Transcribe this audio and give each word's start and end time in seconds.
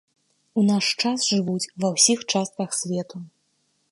У 0.61 0.63
наш 0.69 0.85
час 1.01 1.27
жывуць 1.33 1.71
ва 1.85 1.93
ўсіх 1.97 2.19
частках 2.35 2.69
свету. 2.81 3.17